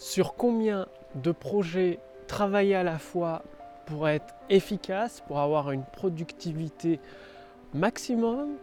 sur 0.00 0.34
combien 0.34 0.86
de 1.14 1.30
projets 1.30 1.98
travailler 2.26 2.74
à 2.74 2.82
la 2.82 2.98
fois 2.98 3.42
pour 3.84 4.08
être 4.08 4.34
efficace, 4.48 5.22
pour 5.26 5.40
avoir 5.40 5.72
une 5.72 5.84
productivité 5.84 6.98
maximum. 7.74 8.56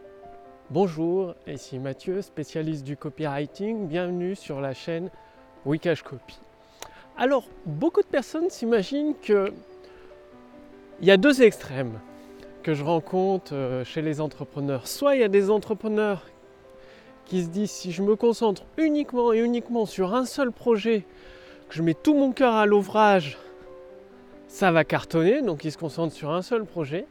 Bonjour, 0.71 1.35
ici 1.45 1.77
Mathieu, 1.77 2.23
spécialiste 2.23 2.83
du 2.83 2.97
copywriting. 2.97 3.87
Bienvenue 3.87 4.35
sur 4.35 4.59
la 4.61 4.73
chaîne 4.73 5.11
Wikash 5.67 6.01
Copy. 6.01 6.39
Alors, 7.19 7.43
beaucoup 7.67 8.01
de 8.01 8.07
personnes 8.07 8.49
s'imaginent 8.49 9.13
que 9.21 9.53
il 11.01 11.07
y 11.07 11.11
a 11.11 11.17
deux 11.17 11.43
extrêmes 11.43 11.99
que 12.63 12.73
je 12.73 12.83
rencontre 12.83 13.53
euh, 13.53 13.83
chez 13.83 14.01
les 14.01 14.21
entrepreneurs. 14.21 14.87
Soit 14.87 15.15
il 15.15 15.21
y 15.21 15.23
a 15.23 15.27
des 15.29 15.51
entrepreneurs 15.51 16.25
qui 17.27 17.43
se 17.43 17.49
disent 17.49 17.71
si 17.71 17.91
je 17.91 18.01
me 18.01 18.15
concentre 18.15 18.63
uniquement 18.77 19.33
et 19.33 19.39
uniquement 19.39 19.85
sur 19.85 20.15
un 20.15 20.25
seul 20.25 20.51
projet, 20.51 21.05
que 21.69 21.75
je 21.75 21.81
mets 21.81 21.93
tout 21.93 22.13
mon 22.13 22.31
cœur 22.31 22.53
à 22.53 22.65
l'ouvrage, 22.65 23.37
ça 24.47 24.71
va 24.71 24.83
cartonner, 24.83 25.41
donc 25.41 25.65
ils 25.65 25.71
se 25.71 25.77
concentrent 25.77 26.15
sur 26.15 26.31
un 26.31 26.41
seul 26.41 26.65
projet. 26.65 27.05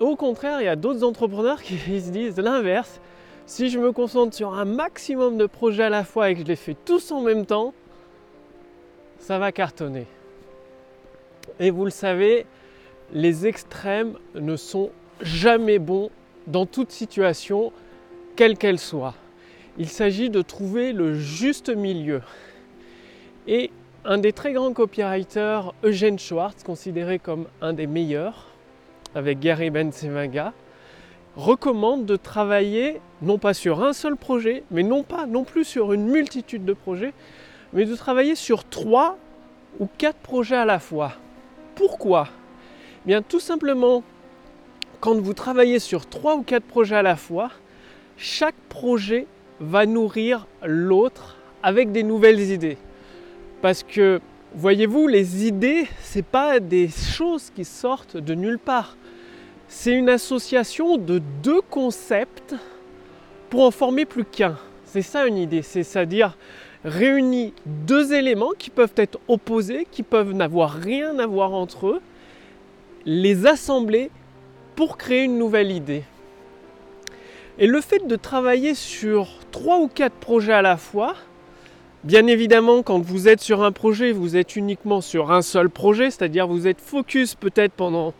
Au 0.00 0.16
contraire, 0.16 0.60
il 0.60 0.64
y 0.64 0.68
a 0.68 0.76
d'autres 0.76 1.04
entrepreneurs 1.04 1.62
qui 1.62 1.76
se 2.00 2.10
disent 2.10 2.38
l'inverse. 2.38 3.00
Si 3.46 3.68
je 3.68 3.78
me 3.78 3.92
concentre 3.92 4.34
sur 4.34 4.54
un 4.54 4.64
maximum 4.64 5.36
de 5.36 5.46
projets 5.46 5.84
à 5.84 5.90
la 5.90 6.04
fois 6.04 6.30
et 6.30 6.34
que 6.34 6.40
je 6.40 6.46
les 6.46 6.56
fais 6.56 6.76
tous 6.84 7.10
en 7.10 7.20
même 7.20 7.46
temps, 7.46 7.74
ça 9.18 9.38
va 9.38 9.52
cartonner. 9.52 10.06
Et 11.58 11.70
vous 11.70 11.84
le 11.84 11.90
savez, 11.90 12.46
les 13.12 13.46
extrêmes 13.46 14.14
ne 14.34 14.56
sont 14.56 14.90
jamais 15.20 15.78
bons 15.78 16.10
dans 16.46 16.64
toute 16.64 16.90
situation, 16.90 17.72
quelle 18.36 18.56
qu'elle 18.56 18.78
soit. 18.78 19.14
Il 19.78 19.88
s'agit 19.88 20.30
de 20.30 20.42
trouver 20.42 20.92
le 20.92 21.14
juste 21.14 21.68
milieu. 21.68 22.22
Et 23.52 23.72
un 24.04 24.18
des 24.18 24.32
très 24.32 24.52
grands 24.52 24.72
copywriters, 24.72 25.74
Eugène 25.82 26.20
Schwartz, 26.20 26.62
considéré 26.62 27.18
comme 27.18 27.46
un 27.60 27.72
des 27.72 27.88
meilleurs, 27.88 28.46
avec 29.16 29.40
Gary 29.40 29.70
Bensevaga, 29.70 30.52
recommande 31.34 32.06
de 32.06 32.14
travailler 32.14 33.00
non 33.22 33.38
pas 33.38 33.52
sur 33.52 33.82
un 33.82 33.92
seul 33.92 34.14
projet, 34.14 34.62
mais 34.70 34.84
non 34.84 35.02
pas 35.02 35.26
non 35.26 35.42
plus 35.42 35.64
sur 35.64 35.92
une 35.92 36.06
multitude 36.06 36.64
de 36.64 36.74
projets, 36.74 37.12
mais 37.72 37.86
de 37.86 37.96
travailler 37.96 38.36
sur 38.36 38.62
trois 38.62 39.18
ou 39.80 39.88
quatre 39.98 40.18
projets 40.18 40.54
à 40.54 40.64
la 40.64 40.78
fois. 40.78 41.14
Pourquoi? 41.74 42.28
Bien 43.04 43.20
tout 43.20 43.40
simplement, 43.40 44.04
quand 45.00 45.20
vous 45.20 45.34
travaillez 45.34 45.80
sur 45.80 46.06
trois 46.06 46.36
ou 46.36 46.42
quatre 46.42 46.66
projets 46.66 46.96
à 46.96 47.02
la 47.02 47.16
fois, 47.16 47.50
chaque 48.16 48.54
projet 48.68 49.26
va 49.58 49.86
nourrir 49.86 50.46
l'autre 50.62 51.36
avec 51.64 51.90
des 51.90 52.04
nouvelles 52.04 52.52
idées. 52.52 52.78
Parce 53.62 53.82
que, 53.82 54.20
voyez-vous, 54.54 55.06
les 55.06 55.46
idées, 55.46 55.86
ce 56.02 56.18
n'est 56.18 56.22
pas 56.22 56.60
des 56.60 56.88
choses 56.88 57.50
qui 57.54 57.64
sortent 57.64 58.16
de 58.16 58.34
nulle 58.34 58.58
part. 58.58 58.96
C'est 59.68 59.92
une 59.92 60.08
association 60.08 60.96
de 60.96 61.20
deux 61.42 61.60
concepts 61.60 62.54
pour 63.50 63.64
en 63.64 63.70
former 63.70 64.06
plus 64.06 64.24
qu'un. 64.24 64.56
C'est 64.84 65.02
ça 65.02 65.26
une 65.26 65.36
idée, 65.36 65.62
c'est-à-dire 65.62 66.36
réunir 66.84 67.52
deux 67.66 68.14
éléments 68.14 68.52
qui 68.58 68.70
peuvent 68.70 68.94
être 68.96 69.20
opposés, 69.28 69.86
qui 69.90 70.02
peuvent 70.02 70.32
n'avoir 70.32 70.72
rien 70.72 71.18
à 71.18 71.26
voir 71.26 71.52
entre 71.52 71.88
eux, 71.88 72.00
les 73.04 73.46
assembler 73.46 74.10
pour 74.74 74.96
créer 74.96 75.24
une 75.24 75.38
nouvelle 75.38 75.70
idée. 75.70 76.04
Et 77.58 77.66
le 77.66 77.80
fait 77.82 78.06
de 78.06 78.16
travailler 78.16 78.74
sur 78.74 79.28
trois 79.50 79.78
ou 79.78 79.88
quatre 79.88 80.14
projets 80.14 80.54
à 80.54 80.62
la 80.62 80.78
fois, 80.78 81.14
Bien 82.02 82.26
évidemment, 82.26 82.82
quand 82.82 82.98
vous 82.98 83.28
êtes 83.28 83.42
sur 83.42 83.62
un 83.62 83.72
projet, 83.72 84.12
vous 84.12 84.34
êtes 84.34 84.56
uniquement 84.56 85.02
sur 85.02 85.32
un 85.32 85.42
seul 85.42 85.68
projet, 85.68 86.10
c'est-à-dire 86.10 86.46
vous 86.46 86.66
êtes 86.66 86.80
focus 86.80 87.34
peut-être 87.34 87.72
pendant 87.72 88.14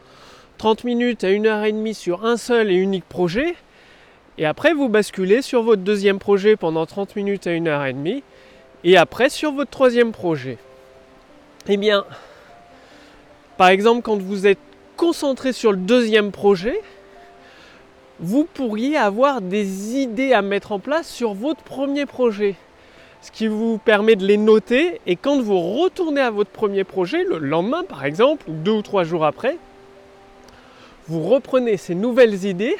30 0.58 0.84
minutes 0.84 1.24
à 1.24 1.30
une 1.30 1.46
heure 1.46 1.64
et 1.64 1.72
demie 1.72 1.94
sur 1.94 2.26
un 2.26 2.36
seul 2.36 2.70
et 2.70 2.74
unique 2.74 3.06
projet. 3.06 3.54
Et 4.36 4.44
après, 4.44 4.74
vous 4.74 4.90
basculez 4.90 5.40
sur 5.40 5.62
votre 5.62 5.80
deuxième 5.80 6.18
projet 6.18 6.56
pendant 6.56 6.84
30 6.84 7.16
minutes 7.16 7.46
à 7.46 7.52
une 7.52 7.68
heure 7.68 7.86
et 7.86 7.94
demie. 7.94 8.22
Et 8.84 8.98
après, 8.98 9.30
sur 9.30 9.52
votre 9.52 9.70
troisième 9.70 10.12
projet. 10.12 10.58
Eh 11.66 11.78
bien, 11.78 12.04
par 13.56 13.68
exemple, 13.68 14.02
quand 14.02 14.20
vous 14.20 14.46
êtes 14.46 14.58
concentré 14.98 15.54
sur 15.54 15.72
le 15.72 15.78
deuxième 15.78 16.32
projet, 16.32 16.82
vous 18.18 18.44
pourriez 18.44 18.98
avoir 18.98 19.40
des 19.40 19.96
idées 19.96 20.34
à 20.34 20.42
mettre 20.42 20.72
en 20.72 20.80
place 20.80 21.08
sur 21.08 21.32
votre 21.32 21.62
premier 21.62 22.04
projet 22.04 22.56
ce 23.22 23.30
qui 23.30 23.46
vous 23.48 23.78
permet 23.78 24.16
de 24.16 24.26
les 24.26 24.36
noter 24.36 25.00
et 25.06 25.16
quand 25.16 25.40
vous 25.40 25.60
retournez 25.60 26.20
à 26.20 26.30
votre 26.30 26.50
premier 26.50 26.84
projet, 26.84 27.24
le 27.24 27.38
lendemain 27.38 27.84
par 27.84 28.04
exemple, 28.04 28.48
ou 28.48 28.54
deux 28.54 28.72
ou 28.72 28.82
trois 28.82 29.04
jours 29.04 29.24
après, 29.24 29.58
vous 31.08 31.22
reprenez 31.22 31.76
ces 31.76 31.94
nouvelles 31.94 32.44
idées 32.44 32.76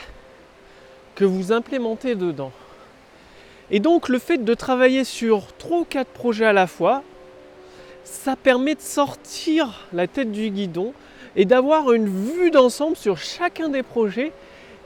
que 1.15 1.25
vous 1.25 1.53
implémentez 1.53 2.15
dedans. 2.15 2.53
Et 3.71 3.81
donc 3.81 4.09
le 4.09 4.19
fait 4.19 4.39
de 4.39 4.55
travailler 4.55 5.05
sur 5.05 5.53
trois 5.59 5.81
ou 5.81 5.85
quatre 5.85 6.09
projets 6.09 6.47
à 6.47 6.53
la 6.53 6.67
fois, 6.67 7.03
ça 8.05 8.35
permet 8.35 8.75
de 8.75 8.81
sortir 8.81 9.87
la 9.93 10.07
tête 10.07 10.33
du 10.33 10.51
guidon 10.51 10.93
et 11.37 11.45
d'avoir 11.45 11.93
une 11.93 12.09
vue 12.09 12.51
d'ensemble 12.51 12.97
sur 12.97 13.19
chacun 13.19 13.69
des 13.69 13.83
projets 13.83 14.33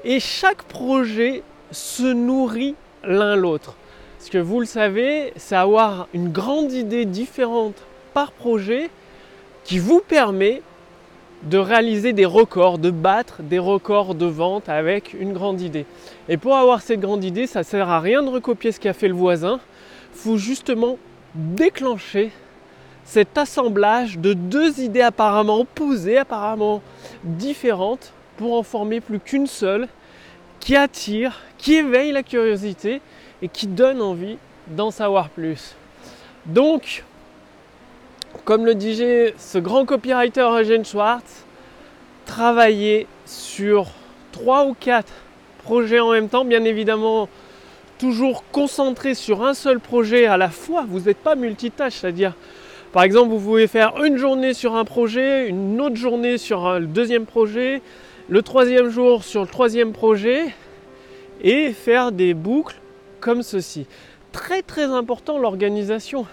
et 0.05 0.21
chaque 0.21 0.65
projet 0.65 1.43
se 1.71 2.03
nourrit 2.03 2.75
l'un 3.05 3.37
l'autre. 3.37 3.77
Parce 4.25 4.33
que 4.33 4.39
vous 4.39 4.61
le 4.61 4.65
savez, 4.65 5.35
c'est 5.37 5.55
avoir 5.55 6.09
une 6.15 6.31
grande 6.31 6.73
idée 6.73 7.05
différente 7.05 7.75
par 8.15 8.33
projet 8.33 8.89
qui 9.65 9.79
vous 9.79 10.01
permet 10.01 10.63
de 11.43 11.59
réaliser 11.59 12.15
des 12.15 12.25
records, 12.25 12.79
de 12.79 12.89
battre 12.91 13.43
des 13.43 13.59
records 13.59 14.15
de 14.15 14.25
vente 14.25 14.71
avec 14.71 15.13
une 15.13 15.35
grande 15.35 15.61
idée. 15.61 15.85
Et 16.31 16.39
pour 16.39 16.57
avoir 16.57 16.81
cette 16.81 17.01
grande 17.01 17.23
idée, 17.23 17.47
ça 17.47 17.59
ne 17.59 17.65
sert 17.65 17.91
à 17.91 18.01
rien 18.01 18.23
de 18.23 18.31
recopier 18.31 18.73
ce 18.73 18.81
qu'a 18.81 18.95
fait 18.95 19.09
le 19.09 19.15
voisin. 19.15 19.61
Il 20.15 20.21
faut 20.21 20.39
justement 20.39 20.97
déclencher 21.35 22.33
cet 23.05 23.37
assemblage 23.37 24.19
de 24.19 24.33
deux 24.33 24.81
idées 24.81 25.03
apparemment 25.03 25.59
opposées, 25.61 26.17
apparemment 26.17 26.81
différentes, 27.25 28.15
pour 28.39 28.55
en 28.55 28.63
former 28.63 29.03
plus 29.03 29.21
qu'une 29.21 29.47
seule 29.47 29.87
qui 30.61 30.77
attire, 30.77 31.43
qui 31.59 31.75
éveille 31.75 32.13
la 32.13 32.23
curiosité 32.23 33.03
et 33.43 33.49
qui 33.49 33.67
donne 33.67 34.01
envie 34.01 34.39
d'en 34.69 34.91
savoir 34.91 35.29
plus. 35.29 35.75
Donc, 36.47 37.05
comme 38.45 38.67
le 38.67 38.75
disait 38.75 39.35
ce 39.39 39.59
grand 39.59 39.85
copywriter 39.85 40.49
Eugene 40.61 40.85
Schwartz, 40.85 41.45
travailler 42.27 43.07
sur 43.27 43.89
trois 44.33 44.67
ou 44.67 44.75
quatre 44.79 45.13
projets 45.63 46.01
en 46.01 46.11
même 46.11 46.29
temps, 46.29 46.45
bien 46.45 46.65
évidemment, 46.65 47.29
toujours 47.99 48.45
concentré 48.51 49.15
sur 49.15 49.45
un 49.45 49.55
seul 49.55 49.81
projet 49.81 50.27
à 50.27 50.37
la 50.37 50.51
fois. 50.51 50.85
Vous 50.89 51.01
n'êtes 51.01 51.19
pas 51.19 51.37
multitâche, 51.37 51.95
c'est-à-dire, 51.95 52.35
par 52.93 53.03
exemple, 53.03 53.31
vous 53.31 53.41
pouvez 53.41 53.67
faire 53.67 54.03
une 54.05 54.17
journée 54.17 54.53
sur 54.53 54.75
un 54.75 54.85
projet, 54.85 55.49
une 55.49 55.81
autre 55.81 55.97
journée 55.97 56.39
sur 56.39 56.79
le 56.79 56.87
deuxième 56.87 57.25
projet, 57.25 57.81
le 58.29 58.43
troisième 58.43 58.89
jour 58.89 59.25
sur 59.25 59.43
le 59.43 59.49
troisième 59.49 59.93
projet, 59.93 60.45
et 61.43 61.73
faire 61.73 62.13
des 62.13 62.35
boucles 62.35 62.77
ceci. 63.43 63.87
Très 64.33 64.63
très 64.63 64.85
important 64.85 65.39
l'organisation. 65.39 66.27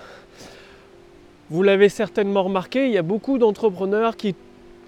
Vous 1.50 1.64
l'avez 1.64 1.90
certainement 1.90 2.44
remarqué, 2.44 2.86
il 2.86 2.92
y 2.92 2.98
a 2.98 3.02
beaucoup 3.02 3.38
d'entrepreneurs 3.38 4.16
qui 4.16 4.36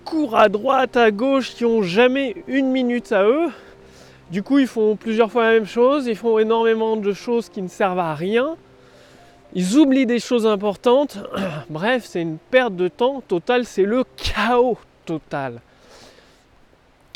courent 0.06 0.38
à 0.38 0.50
droite, 0.50 0.98
à 0.98 1.12
gauche, 1.12 1.54
qui 1.56 1.64
n'ont 1.64 1.84
jamais 1.84 2.36
une 2.48 2.72
minute 2.72 3.12
à 3.12 3.24
eux. 3.26 3.50
Du 4.32 4.44
coup, 4.44 4.60
ils 4.60 4.68
font 4.68 4.96
plusieurs 4.96 5.32
fois 5.32 5.44
la 5.44 5.52
même 5.52 5.66
chose, 5.66 6.08
ils 6.08 6.16
font 6.16 6.40
énormément 6.40 6.96
de 6.96 7.14
choses 7.14 7.50
qui 7.50 7.62
ne 7.62 7.68
servent 7.68 8.00
à 8.00 8.16
rien. 8.16 8.56
Ils 9.54 9.78
oublient 9.78 10.06
des 10.06 10.20
choses 10.20 10.48
importantes. 10.48 11.18
Bref, 11.70 12.06
c'est 12.08 12.22
une 12.22 12.38
perte 12.38 12.76
de 12.76 12.88
temps 12.88 13.22
totale, 13.28 13.66
c'est 13.66 13.84
le 13.84 14.04
chaos 14.16 14.78
total. 15.06 15.62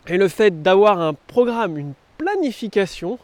Et 0.08 0.18
le 0.18 0.28
fait 0.28 0.62
d'avoir 0.62 1.02
un 1.02 1.14
programme, 1.14 1.78
une 1.78 1.94
planification, 2.18 3.18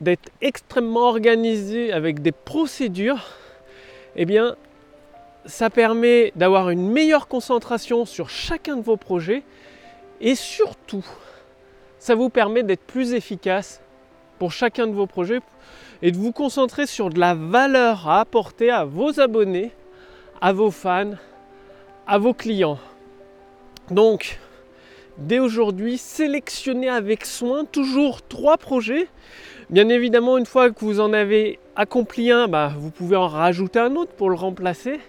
d'être 0.00 0.30
extrêmement 0.40 1.08
organisé 1.08 1.92
avec 1.92 2.20
des 2.20 2.32
procédures, 2.32 3.24
eh 4.16 4.24
bien, 4.24 4.56
ça 5.46 5.70
permet 5.70 6.32
d'avoir 6.36 6.70
une 6.70 6.90
meilleure 6.90 7.28
concentration 7.28 8.04
sur 8.04 8.30
chacun 8.30 8.76
de 8.76 8.82
vos 8.82 8.96
projets 8.96 9.42
et 10.20 10.34
surtout, 10.34 11.04
ça 11.98 12.14
vous 12.14 12.30
permet 12.30 12.62
d'être 12.62 12.84
plus 12.84 13.12
efficace 13.12 13.80
pour 14.38 14.52
chacun 14.52 14.86
de 14.86 14.92
vos 14.92 15.06
projets 15.06 15.40
et 16.02 16.12
de 16.12 16.16
vous 16.16 16.32
concentrer 16.32 16.86
sur 16.86 17.10
de 17.10 17.18
la 17.18 17.34
valeur 17.34 18.08
à 18.08 18.20
apporter 18.20 18.70
à 18.70 18.84
vos 18.84 19.20
abonnés, 19.20 19.72
à 20.40 20.52
vos 20.52 20.70
fans, 20.70 21.12
à 22.06 22.18
vos 22.18 22.34
clients. 22.34 22.78
Donc, 23.90 24.38
dès 25.18 25.38
aujourd'hui, 25.38 25.98
sélectionnez 25.98 26.88
avec 26.88 27.24
soin 27.24 27.64
toujours 27.64 28.22
trois 28.22 28.56
projets. 28.56 29.08
Bien 29.70 29.88
évidemment, 29.88 30.38
une 30.38 30.46
fois 30.46 30.70
que 30.70 30.84
vous 30.84 31.00
en 31.00 31.12
avez 31.12 31.58
accompli 31.76 32.30
un, 32.30 32.48
bah, 32.48 32.72
vous 32.78 32.90
pouvez 32.90 33.16
en 33.16 33.28
rajouter 33.28 33.78
un 33.78 33.94
autre 33.96 34.12
pour 34.12 34.30
le 34.30 34.36
remplacer. 34.36 35.00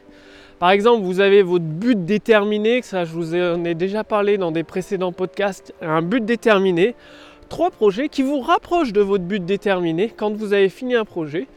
Par 0.59 0.71
exemple, 0.71 1.03
vous 1.03 1.19
avez 1.19 1.43
votre 1.43 1.65
but 1.65 2.05
déterminé, 2.05 2.81
ça 2.81 3.03
je 3.03 3.11
vous 3.11 3.35
en 3.35 3.65
ai 3.65 3.75
déjà 3.75 4.03
parlé 4.03 4.37
dans 4.37 4.51
des 4.51 4.63
précédents 4.63 5.11
podcasts, 5.11 5.73
un 5.81 6.01
but 6.01 6.23
déterminé. 6.23 6.95
Trois 7.49 7.69
projets 7.69 8.09
qui 8.09 8.23
vous 8.23 8.39
rapprochent 8.39 8.93
de 8.93 9.01
votre 9.01 9.25
but 9.25 9.43
déterminé. 9.43 10.11
Quand 10.15 10.33
vous 10.33 10.53
avez 10.53 10.69
fini 10.69 10.95
un 10.95 11.05
projet, 11.05 11.47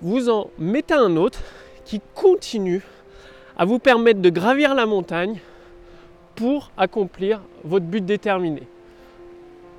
vous 0.00 0.30
en 0.30 0.50
mettez 0.58 0.94
un 0.94 1.16
autre 1.16 1.40
qui 1.84 2.00
continue 2.14 2.82
à 3.56 3.64
vous 3.64 3.78
permettre 3.78 4.20
de 4.20 4.30
gravir 4.30 4.74
la 4.74 4.86
montagne 4.86 5.38
pour 6.38 6.70
accomplir 6.76 7.40
votre 7.64 7.86
but 7.86 8.04
déterminé. 8.04 8.62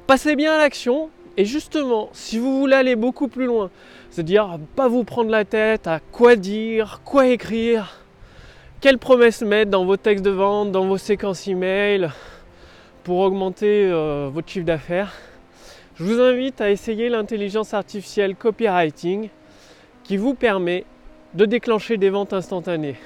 Passez 0.08 0.36
bien 0.36 0.54
à 0.54 0.58
l'action 0.58 1.10
et 1.38 1.46
justement, 1.46 2.10
si 2.12 2.38
vous 2.38 2.60
voulez 2.60 2.76
aller 2.76 2.98
beaucoup 2.98 3.30
plus 3.30 3.46
loin, 3.46 3.70
c'est-à-dire 4.10 4.60
pas 4.76 4.90
vous 4.90 5.06
prendre 5.06 5.30
la 5.30 5.46
tête 5.46 5.88
à 5.88 6.02
quoi 6.12 6.36
dire, 6.36 7.00
quoi 7.06 7.28
écrire, 7.28 8.02
quelles 8.82 8.98
promesses 8.98 9.42
mettre 9.42 9.72
dans 9.72 9.86
vos 9.86 9.96
textes 9.96 10.26
de 10.26 10.32
vente, 10.32 10.74
dans 10.74 10.86
vos 10.86 10.98
séquences 10.98 11.48
email 11.48 12.10
pour 13.06 13.20
augmenter 13.20 13.90
euh, 13.90 14.30
votre 14.30 14.50
chiffre 14.50 14.66
d'affaires 14.66 15.14
Je 15.96 16.04
vous 16.04 16.20
invite 16.20 16.60
à 16.60 16.72
essayer 16.72 17.08
l'intelligence 17.08 17.74
artificielle 17.74 18.36
copywriting 18.36 19.30
qui 20.04 20.18
vous 20.18 20.34
permet 20.34 20.84
de 21.36 21.46
déclencher 21.46 21.96
des 21.96 22.10
ventes 22.10 22.34
instantanées. 22.34 22.98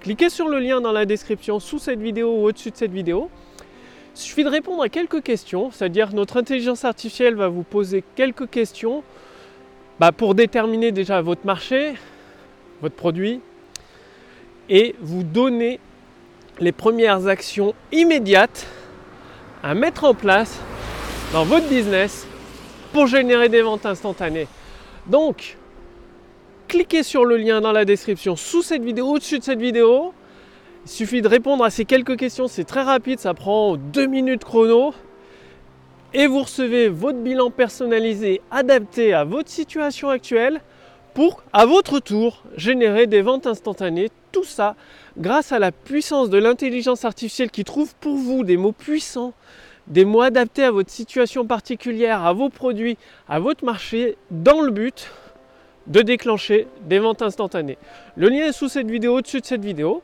Cliquez 0.00 0.30
sur 0.30 0.48
le 0.48 0.60
lien 0.60 0.80
dans 0.80 0.92
la 0.92 1.06
description 1.06 1.58
sous 1.58 1.80
cette 1.80 2.00
vidéo 2.00 2.32
ou 2.32 2.44
au-dessus 2.44 2.70
de 2.70 2.76
cette 2.76 2.92
vidéo. 2.92 3.30
Il 4.14 4.20
suffit 4.20 4.44
de 4.44 4.48
répondre 4.48 4.82
à 4.82 4.88
quelques 4.88 5.22
questions, 5.22 5.70
c'est-à-dire 5.72 6.14
notre 6.14 6.36
intelligence 6.36 6.84
artificielle 6.84 7.34
va 7.34 7.48
vous 7.48 7.64
poser 7.64 8.04
quelques 8.14 8.48
questions 8.48 9.02
bah, 9.98 10.12
pour 10.12 10.34
déterminer 10.34 10.92
déjà 10.92 11.20
votre 11.20 11.44
marché, 11.44 11.94
votre 12.80 12.94
produit, 12.94 13.40
et 14.68 14.94
vous 15.00 15.24
donner 15.24 15.80
les 16.60 16.72
premières 16.72 17.26
actions 17.26 17.74
immédiates 17.90 18.66
à 19.62 19.74
mettre 19.74 20.04
en 20.04 20.14
place 20.14 20.60
dans 21.32 21.44
votre 21.44 21.68
business 21.68 22.26
pour 22.92 23.06
générer 23.08 23.48
des 23.48 23.62
ventes 23.62 23.86
instantanées. 23.86 24.46
Donc, 25.06 25.56
cliquez 26.68 27.02
sur 27.02 27.24
le 27.24 27.36
lien 27.38 27.60
dans 27.60 27.72
la 27.72 27.84
description 27.84 28.36
sous 28.36 28.62
cette 28.62 28.84
vidéo, 28.84 29.06
au-dessus 29.08 29.38
de 29.38 29.44
cette 29.44 29.58
vidéo. 29.58 30.12
Il 30.84 30.90
suffit 30.90 31.22
de 31.22 31.28
répondre 31.28 31.64
à 31.64 31.70
ces 31.70 31.84
quelques 31.84 32.16
questions, 32.16 32.46
c'est 32.46 32.64
très 32.64 32.82
rapide, 32.82 33.18
ça 33.18 33.34
prend 33.34 33.76
deux 33.76 34.06
minutes 34.06 34.44
chrono. 34.44 34.94
Et 36.14 36.26
vous 36.26 36.42
recevez 36.42 36.88
votre 36.88 37.18
bilan 37.18 37.50
personnalisé 37.50 38.40
adapté 38.50 39.12
à 39.12 39.24
votre 39.24 39.50
situation 39.50 40.08
actuelle 40.08 40.60
pour, 41.14 41.42
à 41.52 41.66
votre 41.66 41.98
tour, 41.98 42.44
générer 42.56 43.06
des 43.06 43.22
ventes 43.22 43.46
instantanées 43.46 44.08
tout 44.30 44.44
ça 44.44 44.76
grâce 45.18 45.52
à 45.52 45.58
la 45.58 45.72
puissance 45.72 46.30
de 46.30 46.38
l'intelligence 46.38 47.04
artificielle 47.04 47.50
qui 47.50 47.64
trouve 47.64 47.94
pour 47.96 48.16
vous 48.16 48.44
des 48.44 48.56
mots 48.56 48.72
puissants, 48.72 49.32
des 49.86 50.04
mots 50.04 50.22
adaptés 50.22 50.64
à 50.64 50.70
votre 50.70 50.90
situation 50.90 51.46
particulière, 51.46 52.24
à 52.24 52.32
vos 52.34 52.50
produits, 52.50 52.98
à 53.28 53.40
votre 53.40 53.64
marché, 53.64 54.16
dans 54.30 54.60
le 54.60 54.70
but 54.70 55.10
de 55.88 56.02
déclencher 56.02 56.68
des 56.82 56.98
ventes 56.98 57.22
instantanées. 57.22 57.78
Le 58.16 58.28
lien 58.28 58.46
est 58.46 58.52
sous 58.52 58.68
cette 58.68 58.90
vidéo, 58.90 59.18
au-dessus 59.18 59.40
de 59.40 59.46
cette 59.46 59.64
vidéo. 59.64 60.02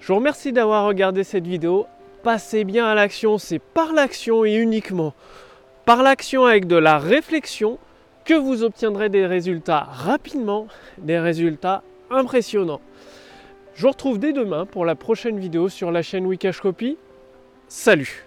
Je 0.00 0.08
vous 0.08 0.16
remercie 0.16 0.52
d'avoir 0.52 0.86
regardé 0.86 1.22
cette 1.22 1.46
vidéo. 1.46 1.86
Passez 2.22 2.64
bien 2.64 2.86
à 2.86 2.94
l'action, 2.94 3.38
c'est 3.38 3.58
par 3.58 3.92
l'action 3.92 4.44
et 4.44 4.54
uniquement 4.54 5.14
par 5.84 6.02
l'action 6.02 6.44
avec 6.44 6.66
de 6.66 6.76
la 6.76 6.98
réflexion 6.98 7.78
que 8.24 8.34
vous 8.34 8.62
obtiendrez 8.62 9.08
des 9.08 9.26
résultats 9.26 9.80
rapidement, 9.90 10.68
des 10.98 11.18
résultats 11.18 11.82
impressionnants. 12.10 12.80
Je 13.74 13.82
vous 13.82 13.88
retrouve 13.88 14.18
dès 14.18 14.32
demain 14.32 14.66
pour 14.66 14.84
la 14.84 14.94
prochaine 14.94 15.38
vidéo 15.38 15.68
sur 15.68 15.90
la 15.90 16.02
chaîne 16.02 16.26
Wikash 16.26 16.60
Copy. 16.60 16.98
Salut 17.68 18.24